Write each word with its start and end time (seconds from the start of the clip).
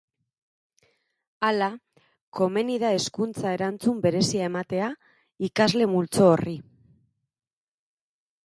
Hala, 1.49 1.67
komeni 2.39 2.77
da 2.83 2.91
hezkuntza-erantzun 2.99 4.01
berezia 4.07 4.49
ematea 4.53 4.89
ikasle 5.51 5.89
multzo 5.95 6.27
horri. 6.33 6.57